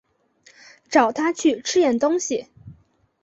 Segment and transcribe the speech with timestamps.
[0.89, 2.47] 找她去吃点东西